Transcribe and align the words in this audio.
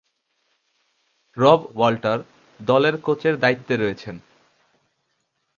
রব 1.37 1.61
ওয়াল্টার 1.75 2.19
দলের 2.59 2.95
কোচের 3.01 3.35
দায়িত্বে 3.39 3.73
রয়েছেন। 3.77 4.15